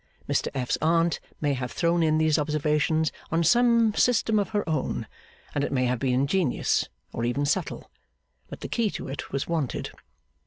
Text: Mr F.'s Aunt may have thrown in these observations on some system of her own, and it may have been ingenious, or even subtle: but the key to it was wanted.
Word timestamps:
Mr 0.27 0.47
F.'s 0.55 0.79
Aunt 0.81 1.19
may 1.39 1.53
have 1.53 1.71
thrown 1.71 2.01
in 2.01 2.17
these 2.17 2.39
observations 2.39 3.11
on 3.31 3.43
some 3.43 3.93
system 3.93 4.39
of 4.39 4.49
her 4.49 4.67
own, 4.67 5.05
and 5.53 5.63
it 5.63 5.71
may 5.71 5.85
have 5.85 5.99
been 5.99 6.15
ingenious, 6.21 6.89
or 7.13 7.23
even 7.23 7.45
subtle: 7.45 7.91
but 8.49 8.61
the 8.61 8.67
key 8.67 8.89
to 8.89 9.07
it 9.07 9.31
was 9.31 9.47
wanted. 9.47 9.91